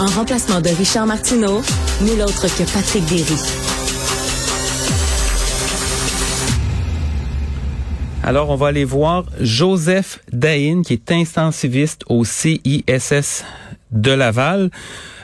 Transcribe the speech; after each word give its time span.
En 0.00 0.06
remplacement 0.06 0.62
de 0.62 0.70
Richard 0.70 1.06
Martineau, 1.06 1.60
nul 2.00 2.22
autre 2.22 2.48
que 2.56 2.62
Patrick 2.72 3.04
Derry. 3.04 3.36
Alors, 8.22 8.48
on 8.48 8.56
va 8.56 8.68
aller 8.68 8.86
voir 8.86 9.26
Joseph 9.40 10.20
Dahin, 10.32 10.80
qui 10.80 10.94
est 10.94 11.12
intensiviste 11.12 12.04
au 12.08 12.24
CISS 12.24 13.44
de 13.90 14.12
Laval. 14.12 14.70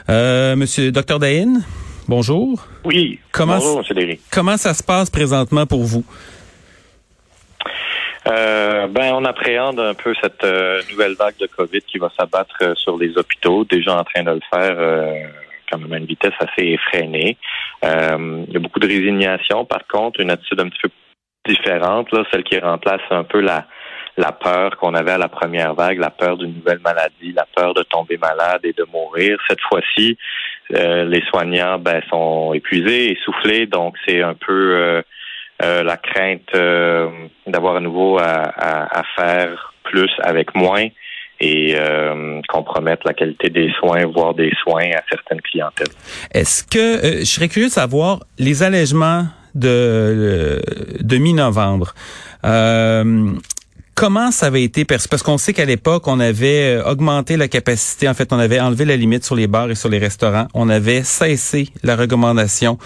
Euh, 0.09 0.55
monsieur 0.55 0.91
Dr 0.91 1.17
Dahin, 1.17 1.61
bonjour. 2.07 2.67
Oui. 2.85 3.17
Comment, 3.31 3.57
bonjour, 3.57 3.79
M. 3.79 3.95
Derry. 3.95 4.19
Comment 4.29 4.57
ça 4.57 4.75
se 4.75 4.83
passe 4.83 5.09
présentement 5.09 5.65
pour 5.65 5.85
vous? 5.85 6.03
Euh, 8.27 8.87
ben, 8.87 9.13
on 9.13 9.23
appréhende 9.25 9.79
un 9.79 9.93
peu 9.93 10.13
cette 10.21 10.43
euh, 10.43 10.81
nouvelle 10.91 11.15
vague 11.15 11.37
de 11.39 11.47
COVID 11.47 11.81
qui 11.81 11.97
va 11.97 12.11
s'abattre 12.17 12.55
euh, 12.61 12.75
sur 12.75 12.97
les 12.97 13.17
hôpitaux, 13.17 13.63
déjà 13.63 13.95
en 13.95 14.03
train 14.03 14.23
de 14.23 14.31
le 14.31 14.41
faire 14.53 14.75
euh, 14.77 15.27
quand 15.71 15.77
même 15.79 15.93
à 15.93 15.97
une 15.97 16.05
vitesse 16.05 16.33
assez 16.39 16.67
effrénée. 16.67 17.37
Euh, 17.85 18.43
il 18.47 18.53
y 18.53 18.57
a 18.57 18.59
beaucoup 18.59 18.79
de 18.79 18.87
résignation, 18.87 19.65
par 19.65 19.87
contre, 19.87 20.19
une 20.19 20.31
attitude 20.31 20.59
un 20.59 20.69
petit 20.69 20.81
peu 20.83 20.89
différente, 21.47 22.11
là, 22.11 22.23
celle 22.31 22.43
qui 22.43 22.59
remplace 22.59 23.01
un 23.11 23.23
peu 23.23 23.39
la, 23.39 23.65
la 24.17 24.33
peur 24.33 24.75
qu'on 24.77 24.93
avait 24.93 25.11
à 25.11 25.17
la 25.17 25.29
première 25.29 25.73
vague, 25.73 25.99
la 25.99 26.09
peur 26.09 26.37
d'une 26.37 26.55
nouvelle 26.55 26.79
maladie, 26.79 27.31
la 27.33 27.47
peur 27.55 27.73
de 27.73 27.83
tomber 27.83 28.17
malade 28.17 28.61
et 28.63 28.73
de 28.73 28.85
mourir. 28.91 29.39
Cette 29.47 29.61
fois-ci, 29.61 30.17
les 30.69 31.23
soignants 31.29 31.79
ben, 31.79 32.01
sont 32.09 32.53
épuisés, 32.53 33.13
essoufflés, 33.13 33.67
donc 33.67 33.95
c'est 34.05 34.21
un 34.21 34.33
peu 34.33 35.01
euh, 35.63 35.83
la 35.83 35.97
crainte 35.97 36.53
euh, 36.53 37.09
d'avoir 37.47 37.77
à 37.77 37.79
nouveau 37.79 38.19
à, 38.19 39.03
faire 39.15 39.73
plus 39.83 40.11
avec 40.21 40.53
moins 40.53 40.85
et 41.39 41.75
euh, 41.75 42.41
compromettre 42.47 43.03
la 43.05 43.13
qualité 43.13 43.49
des 43.49 43.71
soins, 43.79 44.05
voire 44.05 44.33
des 44.33 44.51
soins 44.63 44.89
à 44.95 45.01
certaines 45.09 45.41
clientèles. 45.41 45.87
Est-ce 46.31 46.63
que 46.63 47.19
je 47.19 47.25
serais 47.25 47.47
curieux 47.47 47.67
de 47.67 47.71
savoir 47.71 48.19
les 48.37 48.63
allègements 48.63 49.25
de, 49.55 50.61
de 50.99 51.17
mi-novembre? 51.17 51.93
Comment 53.97 54.29
ça 54.29 54.45
avait 54.45 54.61
été 54.61 54.85
perçu? 54.85 55.07
Parce 55.07 55.23
qu'on 55.23 55.39
sait 55.39 55.53
qu'à 55.53 55.65
l'époque, 55.65 56.07
on 56.07 56.19
avait 56.19 56.77
euh, 56.77 56.87
augmenté 56.87 57.35
la 57.35 57.47
capacité. 57.47 58.07
En 58.07 58.13
fait, 58.13 58.31
on 58.31 58.37
avait 58.37 58.59
enlevé 58.59 58.85
la 58.85 58.95
limite 58.95 59.25
sur 59.25 59.33
les 59.33 59.47
bars 59.47 59.71
et 59.71 59.73
sur 59.73 59.89
les 59.89 59.97
restaurants. 59.97 60.47
On 60.53 60.69
avait 60.69 61.01
cessé 61.01 61.69
la 61.81 61.95
recommandation 61.95 62.77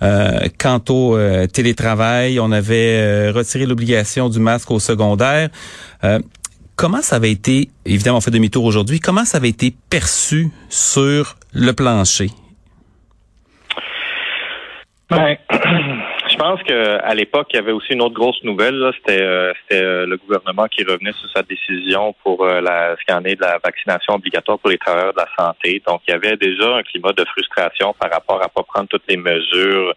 euh, 0.00 0.48
quant 0.58 0.80
au 0.88 1.18
euh, 1.18 1.46
télétravail. 1.46 2.40
On 2.40 2.50
avait 2.50 3.28
retiré 3.28 3.66
l'obligation 3.66 4.30
du 4.30 4.38
masque 4.38 4.70
au 4.70 4.78
secondaire. 4.78 5.50
comment 6.76 7.02
ça 7.02 7.16
avait 7.16 7.30
été, 7.30 7.68
évidemment, 7.84 8.16
on 8.16 8.22
fait 8.22 8.30
demi-tour 8.30 8.64
aujourd'hui, 8.64 9.00
comment 9.00 9.26
ça 9.26 9.36
avait 9.36 9.50
été 9.50 9.74
perçu 9.90 10.48
sur 10.70 11.36
le 11.52 11.74
plancher? 11.74 12.30
Ben, 15.10 15.36
je 16.34 16.38
pense 16.38 16.60
qu'à 16.64 17.14
l'époque, 17.14 17.46
il 17.52 17.56
y 17.56 17.58
avait 17.60 17.70
aussi 17.70 17.92
une 17.92 18.02
autre 18.02 18.14
grosse 18.14 18.42
nouvelle. 18.42 18.90
C'était 18.96 19.22
euh, 19.22 19.52
euh, 19.72 20.04
le 20.04 20.16
gouvernement 20.16 20.66
qui 20.66 20.82
revenait 20.82 21.12
sur 21.12 21.30
sa 21.30 21.42
décision 21.42 22.12
pour 22.24 22.44
euh, 22.44 22.60
la, 22.60 22.96
ce 22.96 23.20
de 23.22 23.40
la 23.40 23.60
vaccination 23.64 24.14
obligatoire 24.14 24.58
pour 24.58 24.70
les 24.70 24.78
travailleurs 24.78 25.12
de 25.12 25.18
la 25.18 25.28
santé. 25.38 25.80
Donc, 25.86 26.00
il 26.08 26.10
y 26.10 26.14
avait 26.14 26.36
déjà 26.36 26.76
un 26.76 26.82
climat 26.82 27.12
de 27.12 27.24
frustration 27.24 27.94
par 28.00 28.10
rapport 28.10 28.42
à 28.42 28.48
pas 28.48 28.64
prendre 28.64 28.88
toutes 28.88 29.04
les 29.08 29.16
mesures 29.16 29.94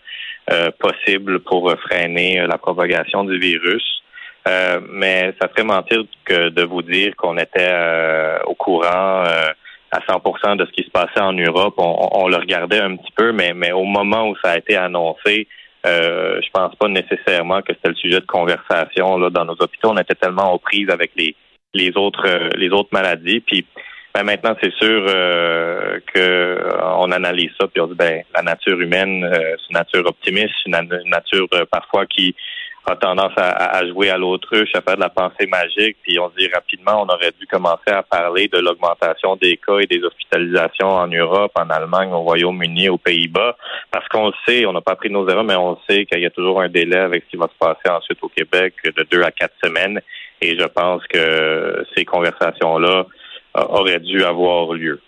possibles 0.80 1.42
pour 1.42 1.70
freiner 1.82 2.46
la 2.48 2.58
propagation 2.58 3.26
du 3.26 3.38
virus. 3.38 4.02
mais 4.90 5.34
ça 5.42 5.50
ferait 5.50 5.66
mentir 5.66 6.04
que 6.24 6.50
de 6.50 6.64
vous 6.64 6.82
dire 6.82 7.14
qu'on 7.18 7.38
était 7.38 7.76
au 8.46 8.56
courant 8.56 9.24
à 9.92 10.00
100% 10.08 10.56
de 10.56 10.66
ce 10.66 10.72
qui 10.72 10.84
se 10.84 10.92
passait 10.92 11.20
en 11.20 11.34
Europe. 11.34 11.74
On, 11.78 12.10
on, 12.14 12.28
le 12.30 12.38
regardait 12.38 12.80
un 12.80 12.96
petit 12.96 13.12
peu, 13.14 13.34
mais, 13.34 13.54
mais 13.54 13.74
au 13.74 13.84
moment 13.84 14.30
où 14.30 14.36
ça 14.42 14.52
a 14.52 14.58
été 14.58 14.78
annoncé, 14.78 15.50
euh, 15.88 16.42
je 16.44 16.50
pense 16.52 16.76
pas 16.76 16.88
nécessairement 16.88 17.62
que 17.62 17.74
c'était 17.74 17.90
le 17.90 17.96
sujet 17.96 18.20
de 18.20 18.26
conversation 18.26 19.18
là 19.18 19.30
dans 19.30 19.46
nos 19.46 19.56
hôpitaux. 19.60 19.90
On 19.90 19.98
était 19.98 20.16
tellement 20.16 20.54
aux 20.54 20.60
prises 20.60 20.90
avec 20.90 21.12
les 21.16 21.36
les 21.74 21.92
autres 21.96 22.28
euh, 22.28 22.50
les 22.56 22.70
autres 22.70 22.90
maladies. 22.92 23.40
Puis 23.42 23.66
ben, 24.14 24.24
maintenant, 24.24 24.56
c'est 24.62 24.74
sûr 24.74 25.06
euh, 25.08 26.00
que 26.14 26.20
euh, 26.20 26.98
on 26.98 27.12
analyse 27.12 27.52
ça 27.60 27.68
puis 27.68 27.82
on 27.82 27.88
dit 27.88 27.96
ben 27.96 28.24
la 28.36 28.42
nature 28.42 28.80
humaine, 28.80 29.28
c'est 29.32 29.70
une 29.70 29.78
nature 29.78 30.06
optimiste, 30.06 30.56
une 30.66 30.76
nature 31.06 31.48
parfois 31.72 32.06
qui 32.06 32.36
a 32.88 32.96
tendance 32.96 33.34
à, 33.36 33.86
jouer 33.86 34.10
à 34.10 34.18
l'autruche, 34.18 34.70
à 34.74 34.82
faire 34.82 34.96
de 34.96 35.02
la 35.02 35.10
pensée 35.10 35.46
magique, 35.46 35.98
puis 36.04 36.18
on 36.20 36.32
dit 36.38 36.48
rapidement, 36.48 37.04
on 37.04 37.14
aurait 37.14 37.34
dû 37.38 37.46
commencer 37.46 37.92
à 37.92 38.02
parler 38.02 38.48
de 38.48 38.60
l'augmentation 38.60 39.36
des 39.36 39.58
cas 39.58 39.80
et 39.80 39.86
des 39.88 40.02
hospitalisations 40.02 40.88
en 40.88 41.08
Europe, 41.08 41.52
en 41.56 41.70
Allemagne, 41.70 42.12
au 42.14 42.22
Royaume-Uni, 42.22 42.88
aux 42.88 42.98
Pays-Bas, 42.98 43.58
parce 43.92 44.08
qu'on 44.08 44.28
le 44.28 44.34
sait, 44.48 44.66
on 44.66 44.72
n'a 44.72 44.80
pas 44.80 44.96
pris 44.96 45.10
nos 45.10 45.28
erreurs, 45.28 45.44
mais 45.44 45.58
on 45.58 45.78
sait 45.90 46.06
qu'il 46.06 46.22
y 46.22 46.26
a 46.26 46.30
toujours 46.30 46.62
un 46.62 46.70
délai 46.70 47.00
avec 47.00 47.26
ce 47.26 47.32
qui 47.32 47.38
va 47.38 47.48
se 47.48 47.58
passer 47.60 47.90
ensuite 47.90 48.20
au 48.22 48.30
Québec 48.30 48.74
de 48.86 49.06
deux 49.12 49.22
à 49.22 49.32
quatre 49.32 49.56
semaines, 49.62 50.00
et 50.42 50.58
je 50.58 50.66
pense 50.68 51.06
que 51.08 51.86
ces 51.94 52.06
conversations-là 52.06 53.06
euh, 53.58 53.62
auraient 53.68 54.00
dû 54.00 54.24
avoir 54.24 54.72
lieu. 54.72 55.02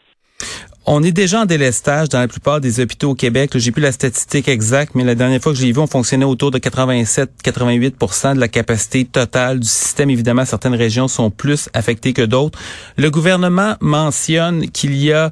On 0.91 1.03
est 1.03 1.11
déjà 1.11 1.41
en 1.41 1.45
délestage 1.45 2.09
dans 2.09 2.17
la 2.17 2.27
plupart 2.27 2.61
des 2.61 2.79
hôpitaux 2.79 3.11
au 3.11 3.13
Québec. 3.13 3.51
J'ai 3.53 3.71
plus 3.71 3.83
la 3.83 3.91
statistique 3.91 4.47
exacte, 4.47 4.95
mais 4.95 5.03
la 5.03 5.13
dernière 5.13 5.39
fois 5.39 5.51
que 5.51 5.59
j'ai 5.59 5.71
vu, 5.71 5.77
on 5.77 5.85
fonctionnait 5.85 6.25
autour 6.25 6.49
de 6.49 6.57
87-88% 6.57 8.33
de 8.33 8.39
la 8.39 8.47
capacité 8.47 9.05
totale 9.05 9.59
du 9.59 9.67
système. 9.67 10.09
Évidemment, 10.09 10.45
certaines 10.45 10.73
régions 10.73 11.07
sont 11.07 11.29
plus 11.29 11.69
affectées 11.75 12.13
que 12.13 12.23
d'autres. 12.23 12.57
Le 12.97 13.11
gouvernement 13.11 13.75
mentionne 13.81 14.67
qu'il 14.71 14.95
y 14.95 15.13
a 15.13 15.31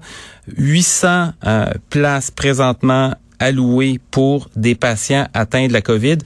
800 0.58 1.30
euh, 1.48 1.66
places 1.90 2.30
présentement 2.30 3.16
allouées 3.40 4.00
pour 4.12 4.52
des 4.56 4.76
patients 4.76 5.28
atteints 5.34 5.66
de 5.66 5.74
la 5.74 5.82
COVID. 5.82 6.20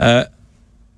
Euh, 0.00 0.24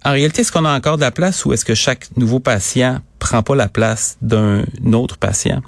en 0.05 0.13
réalité, 0.13 0.43
est-ce 0.43 0.53
qu'on 0.53 0.67
a 0.67 0.73
encore 0.73 0.99
de 0.99 1.03
la 1.03 1.11
place 1.11 1.45
ou 1.45 1.53
est-ce 1.53 1.65
que 1.65 1.75
chaque 1.75 2.17
nouveau 2.17 2.39
patient 2.39 3.01
prend 3.19 3.43
pas 3.43 3.57
la 3.57 3.67
place 3.67 4.19
d'un 4.23 4.63
autre 4.93 5.17
patient? 5.17 5.63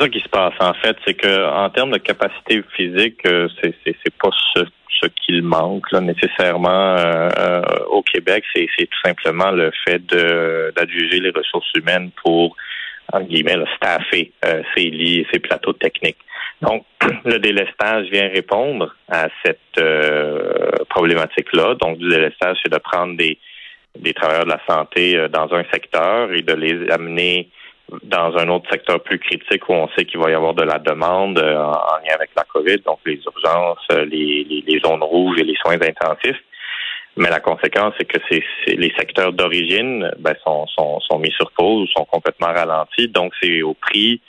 Ça 0.00 0.08
qui 0.08 0.20
se 0.20 0.28
passe 0.30 0.54
en 0.60 0.72
fait, 0.72 0.96
c'est 1.06 1.12
que 1.12 1.46
en 1.46 1.68
termes 1.68 1.90
de 1.90 1.98
capacité 1.98 2.62
physique, 2.74 3.20
euh, 3.26 3.48
c'est 3.62 4.14
pas 4.18 4.30
ce, 4.54 5.06
qu'il 5.26 5.42
manque 5.42 5.92
nécessairement 5.92 6.96
euh, 6.96 7.28
euh, 7.38 7.62
au 7.90 8.02
Québec, 8.02 8.44
c'est 8.54 8.66
tout 8.66 9.00
simplement 9.04 9.50
le 9.50 9.70
fait 9.86 10.00
d'adjuger 10.06 11.20
les 11.20 11.30
ressources 11.30 11.70
humaines 11.74 12.10
pour 12.22 12.56
en 13.12 13.20
guillemets 13.20 13.56
le 13.56 13.66
staffer 13.76 14.32
ces 14.74 14.90
lits 14.90 15.26
ces 15.32 15.38
plateaux 15.38 15.74
techniques. 15.74 16.18
Donc, 16.62 16.84
le 17.26 17.38
délestage 17.38 18.08
vient 18.10 18.28
répondre 18.28 18.94
à 19.10 19.28
cette 19.44 19.82
problématique-là. 20.88 21.74
Donc, 21.74 21.98
du 21.98 22.08
délestage, 22.08 22.56
c'est 22.62 22.72
de 22.72 22.78
prendre 22.78 23.16
des 23.16 23.38
travailleurs 24.14 24.44
de 24.46 24.50
la 24.50 24.60
santé 24.66 25.26
dans 25.30 25.52
un 25.52 25.64
secteur 25.72 26.32
et 26.32 26.40
de 26.40 26.54
les 26.54 26.90
amener 26.90 27.50
dans 28.02 28.36
un 28.36 28.48
autre 28.48 28.70
secteur 28.70 29.02
plus 29.02 29.18
critique 29.18 29.68
où 29.68 29.72
on 29.72 29.88
sait 29.96 30.04
qu'il 30.04 30.20
va 30.20 30.30
y 30.30 30.34
avoir 30.34 30.54
de 30.54 30.62
la 30.62 30.78
demande 30.78 31.38
euh, 31.38 31.56
en, 31.56 31.96
lien 32.04 32.14
avec 32.14 32.30
la 32.36 32.44
COVID, 32.44 32.78
donc 32.86 32.98
les 33.06 33.20
urgences, 33.24 33.86
euh, 33.92 34.04
les, 34.04 34.80
zones 34.84 35.02
rouges 35.02 35.38
et 35.40 35.44
les 35.44 35.56
soins 35.56 35.78
intensifs. 35.80 36.40
Mais 37.16 37.28
la 37.28 37.40
conséquence, 37.40 37.94
c'est 37.98 38.06
que 38.06 38.18
c'est, 38.30 38.42
les 38.74 38.92
secteurs 38.96 39.32
d'origine 39.32 40.10
ben, 40.18 40.34
sont, 40.44 40.66
sont, 40.68 41.00
sont, 41.00 41.18
mis 41.18 41.32
sur 41.32 41.50
pause, 41.52 41.88
sont 41.96 42.04
complètement 42.04 42.52
ralentis. 42.52 43.08
Donc, 43.08 43.32
c'est 43.42 43.62
au 43.62 43.74
prix 43.74 44.20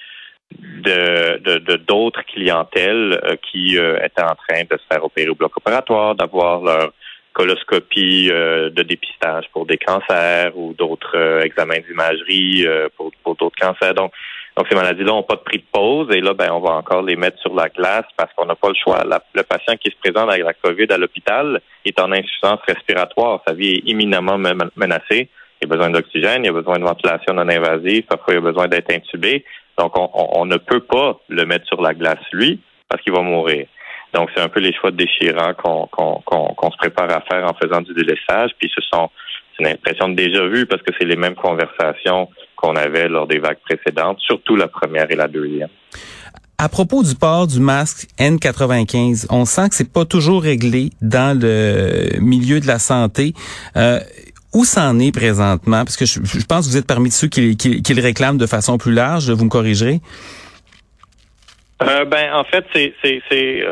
de, 0.59 1.37
de, 1.59 1.75
d'autres 1.77 2.23
clientèles 2.23 3.19
euh, 3.23 3.35
qui 3.51 3.77
étaient 3.77 4.23
en 4.23 4.35
train 4.35 4.63
de 4.69 4.77
se 4.77 4.83
faire 4.91 5.05
opérer 5.05 5.29
au 5.29 5.35
bloc 5.35 5.55
opératoire, 5.55 6.15
d'avoir 6.15 6.61
leur 6.61 6.91
coloscopie 7.33 8.29
euh, 8.31 8.69
de 8.69 8.83
dépistage 8.83 9.45
pour 9.53 9.65
des 9.65 9.77
cancers 9.77 10.51
ou 10.57 10.73
d'autres 10.73 11.15
euh, 11.15 11.41
examens 11.41 11.79
d'imagerie 11.87 12.65
euh, 12.67 12.89
pour, 12.97 13.11
pour 13.23 13.35
d'autres 13.35 13.59
cancers. 13.59 13.93
Donc, 13.93 14.11
donc 14.57 14.67
ces 14.69 14.75
maladies-là 14.75 15.13
n'ont 15.13 15.23
pas 15.23 15.35
de 15.35 15.41
prix 15.41 15.59
de 15.59 15.65
pause 15.71 16.13
et 16.13 16.19
là, 16.19 16.33
ben, 16.33 16.49
on 16.51 16.59
va 16.59 16.71
encore 16.71 17.03
les 17.03 17.15
mettre 17.15 17.39
sur 17.39 17.55
la 17.55 17.69
glace 17.69 18.05
parce 18.17 18.33
qu'on 18.33 18.45
n'a 18.45 18.55
pas 18.55 18.67
le 18.67 18.75
choix. 18.75 19.01
le 19.33 19.43
patient 19.43 19.75
qui 19.77 19.91
se 19.91 19.97
présente 19.97 20.29
avec 20.29 20.43
la 20.43 20.53
COVID 20.53 20.87
à 20.89 20.97
l'hôpital 20.97 21.61
est 21.85 21.99
en 21.99 22.11
insuffisance 22.11 22.59
respiratoire. 22.67 23.41
Sa 23.47 23.53
vie 23.53 23.75
est 23.75 23.89
imminemment 23.89 24.37
menacée. 24.75 25.29
Il 25.61 25.65
a 25.65 25.67
besoin 25.67 25.89
d'oxygène, 25.89 26.43
il 26.43 26.49
a 26.49 26.53
besoin 26.53 26.79
de 26.79 26.83
ventilation 26.83 27.33
non 27.33 27.47
invasive, 27.47 28.03
parfois 28.03 28.33
il 28.33 28.37
a 28.37 28.41
besoin 28.41 28.67
d'être 28.67 28.91
intubé. 28.91 29.45
Donc, 29.77 29.97
on, 29.97 30.09
on 30.13 30.45
ne 30.45 30.57
peut 30.57 30.81
pas 30.81 31.19
le 31.29 31.45
mettre 31.45 31.67
sur 31.67 31.81
la 31.81 31.93
glace, 31.93 32.19
lui, 32.33 32.59
parce 32.89 33.01
qu'il 33.03 33.13
va 33.13 33.21
mourir. 33.21 33.67
Donc, 34.13 34.29
c'est 34.35 34.41
un 34.41 34.49
peu 34.49 34.59
les 34.59 34.73
choix 34.73 34.91
déchirants 34.91 35.53
qu'on 35.53 35.87
qu'on 35.87 36.71
se 36.71 36.77
prépare 36.77 37.09
à 37.11 37.21
faire 37.21 37.45
en 37.45 37.53
faisant 37.53 37.81
du 37.81 37.93
délaissage. 37.93 38.51
Puis, 38.59 38.69
ce 38.73 38.81
sont 38.93 39.09
c'est 39.57 39.63
une 39.63 39.73
impression 39.73 40.09
de 40.09 40.15
déjà 40.15 40.45
vu 40.47 40.65
parce 40.65 40.81
que 40.81 40.91
c'est 40.97 41.05
les 41.05 41.15
mêmes 41.15 41.35
conversations 41.35 42.29
qu'on 42.55 42.75
avait 42.75 43.07
lors 43.07 43.27
des 43.27 43.39
vagues 43.39 43.59
précédentes, 43.63 44.19
surtout 44.19 44.55
la 44.55 44.67
première 44.67 45.09
et 45.11 45.15
la 45.15 45.27
deuxième. 45.27 45.69
À 46.57 46.69
propos 46.69 47.03
du 47.03 47.15
port 47.15 47.47
du 47.47 47.59
masque 47.59 48.07
N95, 48.19 49.25
on 49.31 49.45
sent 49.45 49.69
que 49.69 49.75
c'est 49.75 49.91
pas 49.91 50.05
toujours 50.05 50.43
réglé 50.43 50.91
dans 51.01 51.37
le 51.39 52.19
milieu 52.19 52.59
de 52.59 52.67
la 52.67 52.77
santé. 52.77 53.33
Euh, 53.75 53.99
où 54.53 54.65
c'en 54.65 54.99
est 54.99 55.11
présentement? 55.11 55.85
Parce 55.85 55.97
que 55.97 56.05
je, 56.05 56.19
pense 56.45 56.65
que 56.65 56.71
vous 56.71 56.77
êtes 56.77 56.85
parmi 56.85 57.09
ceux 57.09 57.27
qui, 57.27 57.55
qui, 57.55 57.81
qui 57.81 57.93
le 57.93 58.01
réclament 58.01 58.37
de 58.37 58.45
façon 58.45 58.77
plus 58.77 58.93
large. 58.93 59.31
Vous 59.31 59.45
me 59.45 59.49
corrigerez? 59.49 60.01
Euh, 61.81 62.05
ben 62.05 62.31
en 62.33 62.43
fait 62.43 62.63
c'est 62.73 62.93
c'est 63.03 63.23
c'est 63.29 63.63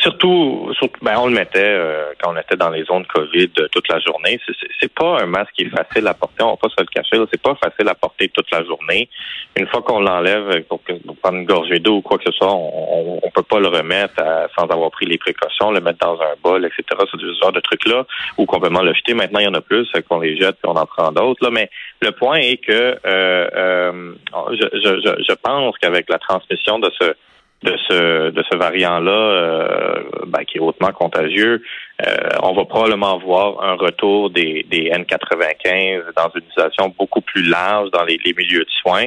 surtout, 0.00 0.72
surtout 0.78 0.98
ben 1.02 1.16
on 1.18 1.26
le 1.26 1.34
mettait 1.34 1.58
euh, 1.58 2.12
quand 2.22 2.32
on 2.32 2.36
était 2.36 2.56
dans 2.56 2.70
les 2.70 2.84
zones 2.84 3.04
Covid 3.06 3.50
euh, 3.58 3.68
toute 3.72 3.88
la 3.88 3.98
journée. 4.00 4.40
C'est 4.80 4.92
pas 4.92 5.18
un 5.20 5.26
masque 5.26 5.52
qui 5.54 5.64
est 5.64 5.68
facile 5.68 6.06
à 6.06 6.14
porter. 6.14 6.42
On 6.42 6.50
va 6.50 6.56
pas 6.56 6.68
se 6.68 6.80
le 6.80 6.86
cacher. 6.86 7.22
C'est 7.30 7.42
pas 7.42 7.54
facile 7.56 7.88
à 7.88 7.94
porter 7.94 8.30
toute 8.30 8.50
la 8.50 8.64
journée. 8.64 9.10
Une 9.54 9.66
fois 9.66 9.82
qu'on 9.82 10.00
l'enlève 10.00 10.62
pour, 10.62 10.80
pour, 10.80 11.16
prendre 11.16 11.38
une 11.38 11.44
gorgée 11.44 11.78
d'eau 11.78 11.96
ou 11.96 12.02
quoi 12.02 12.16
que 12.16 12.24
ce 12.24 12.32
soit, 12.32 12.52
on, 12.52 13.20
on, 13.22 13.30
peut 13.30 13.42
pas 13.42 13.60
le 13.60 13.68
remettre 13.68 14.14
sans 14.58 14.64
avoir 14.64 14.90
pris 14.90 15.04
les 15.04 15.18
précautions, 15.18 15.70
le 15.70 15.80
mettre 15.80 15.98
dans 15.98 16.18
un 16.18 16.34
bol, 16.42 16.64
etc. 16.64 16.84
C'est 17.10 17.20
ce 17.20 17.38
genre 17.42 17.52
de 17.52 17.60
trucs 17.60 17.86
là 17.86 18.06
ou 18.38 18.46
complètement 18.46 18.82
le 18.82 18.94
jeter. 18.94 19.12
Maintenant 19.12 19.40
il 19.40 19.44
y 19.44 19.48
en 19.48 19.54
a 19.54 19.60
plus, 19.60 19.90
qu'on 20.08 20.20
les 20.20 20.38
jette 20.38 20.56
puis 20.62 20.70
on 20.70 20.76
en 20.76 20.86
prend 20.86 21.12
d'autres 21.12 21.44
là. 21.44 21.50
Mais 21.50 21.68
le 22.00 22.12
point 22.12 22.36
est 22.36 22.56
que 22.56 22.98
euh, 23.04 24.14
je, 24.52 24.66
je, 24.72 25.22
je 25.28 25.34
pense 25.34 25.76
qu'avec 25.78 26.08
la 26.08 26.18
transmission 26.18 26.78
de 26.78 26.90
ce 26.98 27.14
de 27.62 27.76
ce 27.88 28.30
de 28.30 28.44
ce 28.50 28.56
variant-là, 28.56 29.10
euh, 29.10 30.02
ben, 30.26 30.44
qui 30.44 30.58
est 30.58 30.60
hautement 30.60 30.92
contagieux, 30.92 31.62
euh, 32.06 32.14
on 32.42 32.52
va 32.52 32.64
probablement 32.64 33.18
voir 33.18 33.62
un 33.62 33.74
retour 33.74 34.30
des, 34.30 34.64
des 34.68 34.90
N95 34.90 36.02
dans 36.16 36.30
une 36.34 36.42
utilisation 36.46 36.94
beaucoup 36.98 37.22
plus 37.22 37.42
large 37.42 37.90
dans 37.90 38.04
les, 38.04 38.18
milieux 38.36 38.64
de 38.64 38.70
soins. 38.82 39.06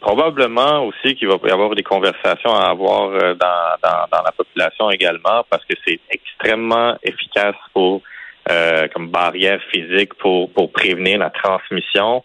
Probablement 0.00 0.84
aussi 0.86 1.14
qu'il 1.14 1.28
va 1.28 1.36
y 1.46 1.50
avoir 1.50 1.74
des 1.74 1.82
conversations 1.82 2.54
à 2.54 2.68
avoir 2.68 3.10
euh, 3.10 3.34
dans, 3.34 3.76
dans, 3.82 4.06
dans 4.12 4.22
la 4.22 4.32
population 4.32 4.90
également, 4.90 5.44
parce 5.48 5.64
que 5.64 5.74
c'est 5.86 6.00
extrêmement 6.10 6.96
efficace 7.02 7.56
pour 7.72 8.02
comme 8.92 9.08
barrière 9.08 9.58
physique 9.72 10.12
pour, 10.18 10.52
pour 10.52 10.70
prévenir 10.70 11.18
la 11.18 11.30
transmission 11.30 12.22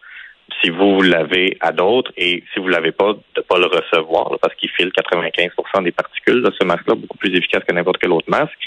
si 0.62 0.70
vous 0.70 1.02
l'avez 1.02 1.58
à 1.60 1.72
d'autres 1.72 2.12
et 2.18 2.44
si 2.54 2.60
vous 2.60 2.68
l'avez 2.68 2.92
pas, 2.92 3.14
de 3.36 3.42
pas 3.42 3.58
le 3.58 3.68
recevoir 3.68 4.38
parce 4.42 4.56
qu'il 4.56 4.70
file 4.70 4.90
95% 4.90 5.84
des 5.84 5.92
particules 5.92 6.42
de 6.42 6.52
ce 6.60 6.66
masque-là, 6.66 6.96
beaucoup 6.96 7.18
plus 7.18 7.36
efficace 7.36 7.64
que 7.68 7.74
n'importe 7.74 7.98
quel 8.00 8.12
autre 8.12 8.30
masque. 8.30 8.58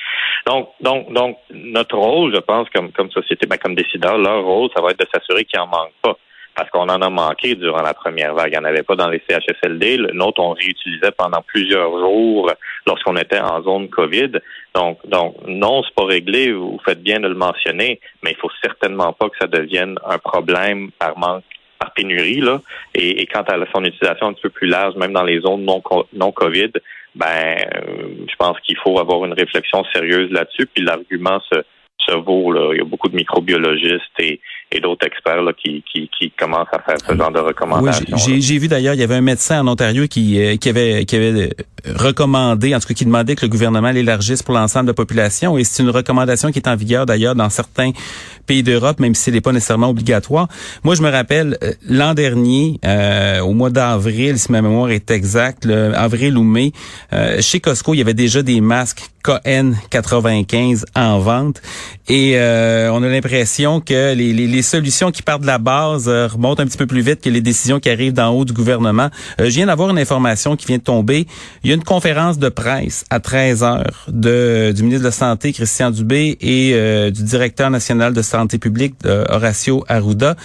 Donc, 0.47 0.71
donc, 0.81 1.13
donc, 1.13 1.39
notre 1.51 1.97
rôle, 1.97 2.35
je 2.35 2.41
pense, 2.41 2.69
comme, 2.71 2.93
comme 2.93 3.11
société, 3.11 3.47
ben, 3.47 3.57
comme 3.59 3.75
décideur, 3.75 4.19
leur 4.19 4.45
rôle, 4.45 4.71
ça 4.75 4.83
va 4.83 4.91
être 4.91 5.01
de 5.01 5.07
s'assurer 5.13 5.45
qu'il 5.45 5.61
en 5.61 5.67
manque 5.67 5.93
pas. 6.03 6.17
Parce 6.55 6.69
qu'on 6.69 6.89
en 6.91 7.01
a 7.01 7.09
manqué 7.09 7.55
durant 7.55 7.81
la 7.81 7.95
première 7.95 8.35
vague. 8.35 8.53
Il 8.53 8.59
n'y 8.59 8.59
en 8.59 8.69
avait 8.69 8.83
pas 8.83 8.95
dans 8.95 9.09
les 9.09 9.23
CHSLD. 9.27 9.97
Le 9.97 10.13
nôtre, 10.13 10.43
on 10.43 10.51
réutilisait 10.51 11.13
pendant 11.17 11.41
plusieurs 11.41 11.91
jours 11.99 12.53
lorsqu'on 12.87 13.17
était 13.17 13.41
en 13.41 13.63
zone 13.63 13.89
COVID. 13.89 14.33
Donc, 14.75 14.99
donc 15.07 15.37
non, 15.47 15.83
c'est 15.83 15.95
pas 15.95 16.05
réglé. 16.05 16.53
Vous 16.53 16.79
faites 16.85 17.03
bien 17.03 17.21
de 17.21 17.29
le 17.29 17.35
mentionner, 17.35 18.01
mais 18.23 18.33
il 18.33 18.37
faut 18.37 18.51
certainement 18.63 19.15
pas 19.15 19.31
que 19.31 19.37
ça 19.41 19.47
devienne 19.47 19.99
un 20.05 20.19
problème 20.19 20.91
par 20.99 21.17
manque 21.17 21.45
par 21.83 21.93
pénurie 21.93 22.41
là. 22.41 22.61
Et, 22.95 23.27
quant 23.27 23.43
à 23.43 23.57
son 23.75 23.85
utilisation 23.85 24.29
un 24.29 24.35
peu 24.35 24.51
plus 24.51 24.69
large, 24.69 24.95
même 24.97 25.13
dans 25.13 25.25
les 25.25 25.41
zones 25.41 25.65
non 25.65 25.83
non 26.13 26.31
Covid, 26.33 26.73
ben, 27.15 27.27
euh, 27.27 28.27
je 28.31 28.37
pense 28.37 28.59
qu'il 28.61 28.77
faut 28.79 28.99
avoir 28.99 29.25
une 29.25 29.33
réflexion 29.33 29.85
sérieuse 29.93 30.31
là-dessus. 30.31 30.67
Puis 30.73 30.85
l'argument 30.85 31.41
se, 31.53 31.63
se 32.07 32.15
vaut 32.15 32.53
là. 32.53 32.71
Il 32.73 32.79
y 32.79 32.81
a 32.81 32.85
beaucoup 32.85 33.09
de 33.09 33.17
microbiologistes 33.17 34.19
et, 34.19 34.41
et 34.73 34.81
d'autres 34.81 35.07
experts 35.07 35.43
là, 35.43 35.53
qui, 35.53 35.85
qui, 35.91 36.09
qui, 36.19 36.31
commencent 36.31 36.69
à 36.73 36.81
faire 36.81 36.97
ce 37.07 37.17
genre 37.17 37.31
de 37.31 37.41
recommandations. 37.41 38.17
Oui, 38.27 38.41
j'ai 38.41 38.59
vu 38.59 38.69
d'ailleurs, 38.69 38.95
il 38.95 39.01
y 39.01 39.03
avait 39.03 39.17
un 39.17 39.23
médecin 39.23 39.61
en 39.61 39.69
Ontario 39.69 40.07
qui, 40.07 40.43
euh, 40.43 40.57
qui 40.57 40.69
avait 40.69 41.05
qui 41.05 41.17
avait 41.17 41.51
recommandé, 41.87 42.75
en 42.75 42.81
tout 42.81 42.89
cas 42.89 42.95
qui 42.95 43.05
demandait 43.05 43.35
que 43.35 43.43
le 43.43 43.49
gouvernement 43.49 43.91
l'élargisse 43.91 44.43
pour 44.43 44.55
l'ensemble 44.55 44.87
de 44.87 44.91
la 44.91 44.95
population. 44.95 45.59
Et 45.59 45.65
c'est 45.65 45.83
une 45.83 45.91
recommandation 45.91 46.51
qui 46.51 46.59
est 46.59 46.69
en 46.69 46.77
vigueur 46.77 47.07
d'ailleurs 47.07 47.35
dans 47.35 47.51
certains 47.51 47.91
pays 48.47 48.63
d'Europe, 48.63 48.99
même 48.99 49.15
si 49.15 49.25
ce 49.25 49.31
n'est 49.31 49.41
pas 49.41 49.53
nécessairement 49.53 49.91
obligatoire. 49.91 50.49
Moi, 50.85 50.95
je 50.95 51.03
me 51.03 51.11
rappelle 51.11 51.59
euh, 51.63 51.73
l'an 51.89 52.15
dernier, 52.15 52.79
euh, 52.85 53.41
au 53.41 53.53
mois 53.53 53.71
d'avril, 53.71 54.39
si 54.39 54.51
ma 54.51 54.63
mémoire 54.63 54.91
est 54.91 55.11
exacte, 55.11 55.65
le, 55.65 55.95
avril 55.95 56.39
ou 56.39 56.43
mai, 56.43 56.73
chez 57.41 57.61
Costco, 57.61 57.95
il 57.95 57.99
y 57.99 58.01
avait 58.01 58.15
déjà 58.15 58.43
des 58.43 58.61
masques 58.61 59.03
KN95 59.25 60.85
en 60.97 61.19
vente. 61.19 61.61
Et 62.09 62.37
on 62.37 63.03
a 63.03 63.09
l'impression 63.09 63.81
que 63.81 64.15
les, 64.15 64.33
les 64.33 64.47
les 64.47 64.62
solutions 64.63 65.11
qui 65.11 65.23
partent 65.23 65.43
de 65.43 65.47
la 65.47 65.59
base 65.59 66.09
euh, 66.09 66.27
remontent 66.27 66.63
un 66.63 66.67
petit 66.67 66.79
peu 66.79 66.87
plus 66.87 67.03
vite 67.03 67.21
que 67.21 67.29
les 67.29 67.41
décisions 67.41 67.81
qui 67.81 67.91
arrivent 67.91 68.13
d'en 68.13 68.31
haut 68.31 68.45
du 68.45 68.53
gouvernement. 68.53 69.11
Euh, 69.41 69.45
je 69.47 69.51
viens 69.51 69.67
d'avoir 69.67 69.91
une 69.91 69.99
information 69.99 70.57
qui 70.57 70.67
vient 70.67 70.79
de 70.79 70.83
tomber. 70.83 71.27
Il 71.63 71.71
y 71.71 71.73
a 71.73 71.77
une 71.77 71.85
conférence 71.85 72.39
de 72.39 72.49
presse 72.49 73.05
à 73.11 73.21
13 73.21 73.63
heures 73.63 74.05
de, 74.09 74.73
du 74.75 74.83
ministre 74.83 75.03
de 75.03 75.09
la 75.09 75.13
Santé, 75.13 75.53
Christian 75.53 75.91
Dubé, 75.91 76.37
et 76.41 76.73
euh, 76.75 77.11
du 77.11 77.23
directeur 77.23 77.71
national 77.71 78.13
de 78.13 78.23
santé 78.23 78.59
publique, 78.59 78.95
Horacio 79.05 79.85
Arruda. 79.89 80.37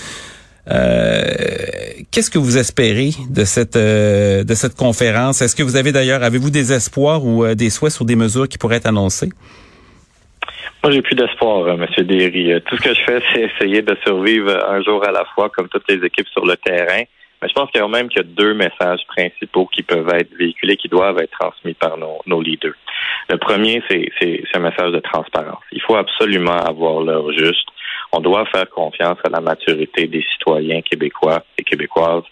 Qu'est-ce 0.67 2.29
que 2.29 2.39
vous 2.39 2.57
espérez 2.57 3.13
de 3.29 3.45
cette 3.45 3.77
de 3.77 4.53
cette 4.53 4.75
conférence? 4.75 5.41
Est-ce 5.41 5.55
que 5.55 5.63
vous 5.63 5.75
avez 5.75 5.91
d'ailleurs 5.91 6.23
avez-vous 6.23 6.49
des 6.49 6.73
espoirs 6.73 7.25
ou 7.25 7.45
des 7.55 7.69
souhaits 7.69 7.93
sur 7.93 8.05
des 8.05 8.15
mesures 8.15 8.49
qui 8.49 8.57
pourraient 8.57 8.77
être 8.77 8.87
annoncées? 8.87 9.29
Moi, 10.87 10.93
j'ai 10.93 11.01
plus 11.01 11.15
d'espoir, 11.15 11.67
M. 11.67 11.85
Derry. 12.05 12.53
Euh, 12.53 12.61
tout 12.61 12.77
ce 12.77 12.81
que 12.81 12.93
je 12.93 13.01
fais, 13.01 13.21
c'est 13.33 13.41
essayer 13.41 13.81
de 13.81 13.93
survivre 14.05 14.57
un 14.69 14.81
jour 14.81 15.05
à 15.05 15.11
la 15.11 15.25
fois, 15.35 15.49
comme 15.49 15.67
toutes 15.67 15.83
les 15.89 16.01
équipes 16.05 16.29
sur 16.29 16.45
le 16.45 16.55
terrain. 16.55 17.03
Mais 17.41 17.49
je 17.49 17.53
pense 17.53 17.69
qu'il 17.71 17.81
y 17.81 18.19
a 18.19 18.23
deux 18.23 18.53
messages 18.53 19.01
principaux 19.09 19.65
qui 19.65 19.83
peuvent 19.83 20.07
être 20.13 20.33
véhiculés, 20.39 20.77
qui 20.77 20.87
doivent 20.87 21.19
être 21.19 21.37
transmis 21.37 21.73
par 21.73 21.97
nos, 21.97 22.41
leaders. 22.41 22.75
Le 23.29 23.37
premier, 23.37 23.83
c'est 23.89 24.09
un 24.55 24.59
message 24.59 24.93
de 24.93 24.99
transparence. 24.99 25.61
Il 25.73 25.81
faut 25.81 25.97
absolument 25.97 26.57
avoir 26.57 27.01
l'heure 27.01 27.33
juste. 27.33 27.67
On 28.13 28.21
doit 28.21 28.45
faire 28.45 28.69
confiance 28.69 29.17
à 29.25 29.29
la 29.29 29.41
maturité 29.41 30.07
des 30.07 30.23
citoyens 30.31 30.81
québécois 30.81 31.43
et 31.57 31.63
québécoises. 31.63 32.23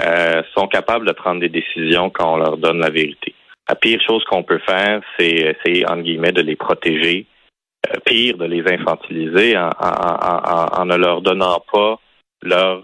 Euh, 0.00 0.44
sont 0.56 0.68
capables 0.68 1.04
de 1.04 1.12
prendre 1.12 1.40
des 1.40 1.48
décisions 1.48 2.10
quand 2.10 2.34
on 2.34 2.36
leur 2.36 2.58
donne 2.58 2.78
la 2.78 2.90
vérité. 2.90 3.34
La 3.68 3.74
pire 3.74 4.00
chose 4.06 4.22
qu'on 4.30 4.44
peut 4.44 4.60
faire, 4.64 5.00
c'est 5.18 5.56
essayer, 5.66 5.84
entre 5.90 6.02
guillemets, 6.02 6.30
de 6.30 6.42
les 6.42 6.54
protéger 6.54 7.26
euh, 7.26 7.34
pire 8.04 8.36
de 8.36 8.44
les 8.44 8.62
infantiliser 8.72 9.56
en, 9.56 9.70
en, 9.70 10.84
ne 10.84 10.96
leur 10.96 11.22
donnant 11.22 11.62
pas 11.72 11.98
leur 12.42 12.82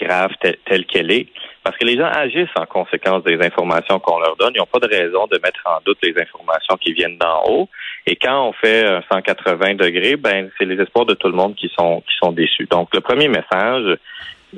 grave 0.00 0.30
telle 0.40 0.86
qu'elle 0.86 1.12
est. 1.12 1.28
Parce 1.62 1.76
que 1.76 1.84
les 1.84 1.96
gens 1.96 2.06
agissent 2.06 2.56
en 2.56 2.66
conséquence 2.66 3.22
des 3.24 3.38
informations 3.40 3.98
qu'on 3.98 4.18
leur 4.18 4.36
donne. 4.36 4.52
Ils 4.54 4.58
n'ont 4.58 4.66
pas 4.66 4.80
de 4.80 4.88
raison 4.88 5.26
de 5.26 5.38
mettre 5.42 5.60
en 5.66 5.78
doute 5.84 5.98
les 6.02 6.14
informations 6.20 6.76
qui 6.76 6.92
viennent 6.92 7.18
d'en 7.18 7.42
haut. 7.48 7.68
Et 8.06 8.16
quand 8.16 8.48
on 8.48 8.52
fait 8.52 8.86
180 9.10 9.74
degrés, 9.74 10.16
ben 10.16 10.50
c'est 10.58 10.64
les 10.64 10.80
espoirs 10.82 11.06
de 11.06 11.14
tout 11.14 11.28
le 11.28 11.34
monde 11.34 11.54
qui 11.54 11.70
sont 11.78 12.02
qui 12.02 12.14
sont 12.16 12.32
déçus. 12.32 12.66
Donc 12.70 12.94
le 12.94 13.00
premier 13.00 13.28
message, 13.28 13.96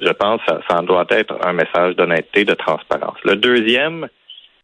je 0.00 0.12
pense, 0.12 0.40
ça, 0.46 0.60
ça 0.68 0.82
doit 0.82 1.06
être 1.10 1.36
un 1.44 1.52
message 1.52 1.96
d'honnêteté, 1.96 2.44
de 2.44 2.54
transparence. 2.54 3.16
Le 3.24 3.36
deuxième, 3.36 4.08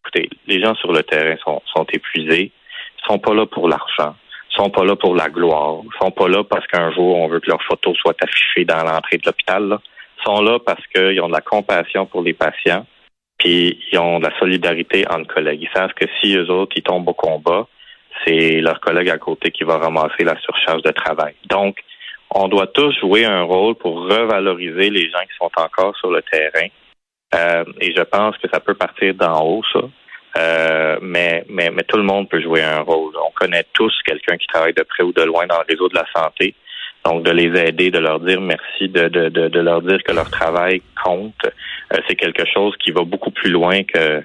écoutez, 0.01 0.29
les 0.47 0.61
gens 0.61 0.75
sur 0.77 0.93
le 0.93 1.03
terrain 1.03 1.37
sont, 1.45 1.63
sont 1.75 1.87
épuisés, 1.93 2.51
ils 2.99 3.07
sont 3.07 3.19
pas 3.19 3.35
là 3.35 3.47
pour 3.47 3.69
l'argent 3.69 4.15
sont 4.57 4.71
pas 4.71 4.85
là 4.85 4.97
pour 4.97 5.15
la 5.15 5.29
gloire, 5.29 5.81
sont 6.01 6.11
pas 6.11 6.29
là 6.29 6.45
parce 6.45 6.67
qu'un 6.67 6.93
jour 6.93 7.19
on 7.19 7.29
veut 7.29 7.41
que 7.41 7.51
leur 7.51 7.63
photo 7.63 7.95
soit 7.95 8.17
affichée 8.23 8.65
dans 8.65 8.83
l'entrée 8.85 9.19
de 9.19 9.27
l'hôpital. 9.27 9.79
Sont 10.25 10.43
là 10.43 10.59
parce 10.65 10.87
qu'ils 10.95 11.21
ont 11.21 11.29
de 11.29 11.33
la 11.33 11.41
compassion 11.41 12.07
pour 12.07 12.23
les 12.23 12.33
patients, 12.35 12.87
puis 13.39 13.81
ils 13.91 13.99
ont 13.99 14.21
de 14.21 14.27
la 14.27 14.39
solidarité 14.39 15.05
entre 15.11 15.35
collègues. 15.35 15.63
Ils 15.63 15.77
savent 15.77 15.95
que 15.95 16.05
si 16.21 16.37
eux 16.37 16.49
autres 16.49 16.77
ils 16.77 16.83
tombent 16.83 17.09
au 17.09 17.15
combat, 17.15 17.67
c'est 18.25 18.61
leur 18.61 18.79
collègue 18.81 19.09
à 19.09 19.19
côté 19.19 19.51
qui 19.51 19.65
va 19.65 19.79
ramasser 19.79 20.23
la 20.25 20.39
surcharge 20.41 20.83
de 20.83 20.91
travail. 20.91 21.35
Donc, 21.49 21.79
on 22.35 22.49
doit 22.49 22.67
tous 22.69 22.93
jouer 23.01 23.25
un 23.25 23.43
rôle 23.43 23.75
pour 23.75 24.05
revaloriser 24.05 24.91
les 24.91 25.11
gens 25.11 25.23
qui 25.23 25.37
sont 25.39 25.51
encore 25.57 25.97
sur 25.97 26.11
le 26.11 26.23
terrain. 26.23 26.69
Euh, 27.35 27.65
et 27.81 27.95
je 27.95 28.03
pense 28.03 28.37
que 28.39 28.49
ça 28.53 28.61
peut 28.61 28.75
partir 28.75 29.15
d'en 29.15 29.45
haut, 29.45 29.63
ça. 29.73 29.81
Euh, 30.37 30.99
mais, 31.03 31.45
mais, 31.49 31.71
mais 31.71 31.83
tout 31.83 31.97
le 31.97 32.05
monde 32.05 32.29
peut 32.29 32.41
jouer 32.41 32.63
un 32.63 32.81
rôle. 32.81 33.13
On 33.27 33.31
connaît 33.33 33.67
tous 33.73 33.93
quelqu'un 34.05 34.37
qui 34.37 34.47
travaille 34.47 34.73
de 34.73 34.83
près 34.83 35.03
ou 35.03 35.13
de 35.13 35.23
loin 35.23 35.47
dans 35.47 35.59
le 35.59 35.67
réseau 35.69 35.89
de 35.89 35.95
la 35.95 36.07
santé. 36.15 36.55
Donc, 37.05 37.25
de 37.25 37.33
les 37.33 37.61
aider, 37.61 37.91
de 37.91 37.99
leur 37.99 38.21
dire 38.21 38.41
merci, 38.41 38.89
de, 38.89 39.09
de, 39.09 39.29
de, 39.29 39.49
de 39.49 39.61
leur 39.61 39.83
dire 39.83 39.99
que 40.05 40.13
leur 40.13 40.31
travail 40.31 40.83
compte, 41.05 41.45
euh, 41.45 41.99
c'est 42.09 42.15
quelque 42.15 42.45
chose 42.47 42.75
qui 42.79 42.93
va 42.93 43.03
beaucoup 43.03 43.33
plus 43.33 43.51
loin 43.51 43.83
qu'un, 43.83 44.23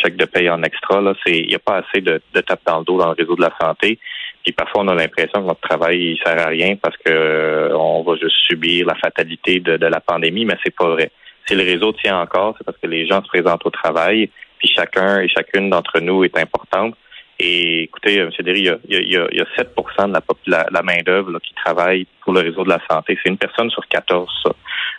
chèque 0.00 0.16
de 0.16 0.24
paye 0.24 0.48
en 0.48 0.62
extra. 0.62 1.02
Il 1.26 1.48
n'y 1.48 1.54
a 1.56 1.58
pas 1.58 1.78
assez 1.78 2.00
de, 2.00 2.20
de 2.32 2.40
tape 2.40 2.60
dans 2.66 2.78
le 2.78 2.84
dos 2.84 2.98
dans 2.98 3.08
le 3.08 3.16
réseau 3.18 3.34
de 3.34 3.42
la 3.42 3.52
santé. 3.60 3.98
Puis 4.44 4.52
parfois, 4.52 4.82
on 4.82 4.88
a 4.88 4.94
l'impression 4.94 5.42
que 5.42 5.46
notre 5.48 5.68
travail 5.68 5.96
il 5.98 6.18
sert 6.24 6.38
à 6.38 6.50
rien 6.50 6.76
parce 6.76 6.96
que 6.98 7.10
euh, 7.10 7.76
on 7.76 8.02
va 8.02 8.14
juste 8.16 8.36
subir 8.46 8.86
la 8.86 8.94
fatalité 8.94 9.58
de, 9.58 9.76
de 9.76 9.86
la 9.86 10.00
pandémie, 10.00 10.44
mais 10.44 10.56
c'est 10.62 10.74
pas 10.74 10.88
vrai. 10.90 11.10
Si 11.46 11.54
le 11.54 11.62
réseau 11.62 11.92
tient 11.92 12.18
encore, 12.18 12.54
c'est 12.56 12.64
parce 12.64 12.78
que 12.78 12.86
les 12.86 13.06
gens 13.06 13.22
se 13.22 13.28
présentent 13.28 13.66
au 13.66 13.70
travail, 13.70 14.30
chacun 14.68 15.20
et 15.20 15.28
chacune 15.28 15.70
d'entre 15.70 16.00
nous 16.00 16.24
est 16.24 16.36
importante. 16.38 16.94
Et 17.38 17.82
écoutez, 17.82 18.18
M. 18.18 18.30
Derry, 18.40 18.60
il 18.60 18.64
y 18.64 18.68
a, 18.68 18.78
il 18.84 19.10
y 19.10 19.16
a, 19.16 19.26
y 19.32 19.40
a 19.40 19.46
7 19.56 19.74
de 19.76 20.50
la, 20.50 20.66
la, 20.70 20.82
main-d'œuvre 20.82 21.38
qui 21.40 21.52
travaille 21.54 22.06
pour 22.22 22.32
le 22.32 22.40
réseau 22.40 22.62
de 22.62 22.68
la 22.68 22.78
santé. 22.88 23.18
C'est 23.22 23.28
une 23.28 23.38
personne 23.38 23.70
sur 23.70 23.86
14, 23.88 24.30
ça. 24.44 24.52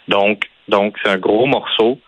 Donc, 0.08 0.50
donc 0.68 0.98
c'est 1.02 1.10
un 1.10 1.18
gros 1.18 1.46
morceau. 1.46 2.00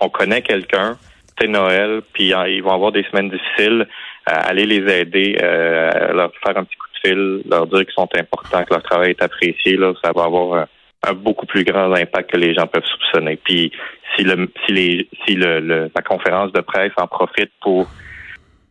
On 0.00 0.08
connaît 0.08 0.40
quelqu'un, 0.40 0.96
c'est 1.38 1.48
Noël, 1.48 2.00
puis 2.14 2.32
hein, 2.32 2.46
ils 2.46 2.62
vont 2.62 2.72
avoir 2.72 2.92
des 2.92 3.04
semaines 3.04 3.30
difficiles. 3.30 3.86
aller 4.24 4.64
les 4.64 5.00
aider, 5.00 5.36
euh, 5.42 6.12
leur 6.12 6.32
faire 6.44 6.56
un 6.56 6.64
petit 6.64 6.76
coup 6.76 6.88
de 6.94 7.08
fil, 7.08 7.42
leur 7.50 7.66
dire 7.66 7.84
qu'ils 7.84 7.94
sont 7.94 8.08
importants, 8.16 8.64
que 8.64 8.72
leur 8.72 8.82
travail 8.82 9.10
est 9.10 9.22
apprécié, 9.22 9.76
là, 9.76 9.92
ça 10.02 10.12
va 10.14 10.24
avoir 10.24 10.66
un 11.06 11.14
beaucoup 11.14 11.46
plus 11.46 11.64
grand 11.64 11.92
impact 11.92 12.32
que 12.32 12.36
les 12.36 12.54
gens 12.54 12.66
peuvent 12.66 12.84
soupçonner. 12.84 13.38
Puis 13.42 13.72
si 14.16 14.24
le 14.24 14.50
si 14.64 14.72
les 14.72 15.08
si 15.26 15.34
le, 15.34 15.90
la 15.94 16.02
conférence 16.02 16.52
de 16.52 16.60
presse 16.60 16.92
en 16.96 17.06
profite 17.06 17.50
pour 17.60 17.88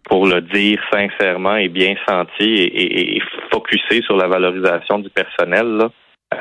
pour 0.08 0.28
le 0.28 0.42
dire 0.42 0.80
sincèrement 0.92 1.56
et 1.56 1.68
bien 1.68 1.96
senti 2.08 2.44
et, 2.44 3.18
et, 3.18 3.22
focusé 3.52 4.04
sur 4.04 4.16
la 4.16 4.28
valorisation 4.28 5.00
du 5.00 5.10
personnel, 5.10 5.66
là, 5.66 5.90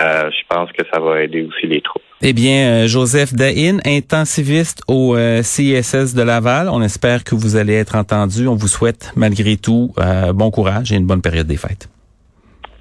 euh, 0.00 0.30
je 0.30 0.46
pense 0.48 0.70
que 0.72 0.84
ça 0.92 1.00
va 1.00 1.22
aider 1.22 1.42
aussi 1.42 1.66
les 1.66 1.80
troupes. 1.80 2.02
Eh 2.20 2.32
bien, 2.32 2.66
euh, 2.66 2.86
Joseph 2.86 3.32
Dahin, 3.32 3.78
intensiviste 3.86 4.82
au 4.88 5.16
euh, 5.16 5.42
CISS 5.42 6.14
de 6.14 6.22
Laval, 6.22 6.68
on 6.68 6.82
espère 6.82 7.24
que 7.24 7.34
vous 7.34 7.56
allez 7.56 7.74
être 7.74 7.96
entendu. 7.96 8.48
On 8.48 8.54
vous 8.54 8.68
souhaite 8.68 9.12
malgré 9.16 9.56
tout 9.56 9.94
bon 10.34 10.50
courage 10.50 10.92
et 10.92 10.96
une 10.96 11.06
bonne 11.06 11.22
période 11.22 11.46
des 11.46 11.56
fêtes. 11.56 11.88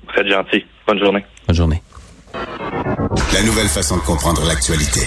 Vous 0.07 0.21
êtes 0.21 0.29
gentil. 0.29 0.65
Bonne 0.87 0.99
journée. 0.99 1.25
Bonne 1.47 1.55
journée. 1.55 1.81
La 2.33 3.41
nouvelle 3.43 3.67
façon 3.67 3.97
de 3.97 4.01
comprendre 4.01 4.45
l'actualité. 4.45 5.01